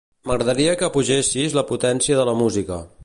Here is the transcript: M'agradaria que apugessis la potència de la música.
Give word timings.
M'agradaria 0.29 0.71
que 0.79 0.87
apugessis 0.87 1.53
la 1.59 1.65
potència 1.73 2.19
de 2.21 2.27
la 2.31 2.37
música. 2.41 2.81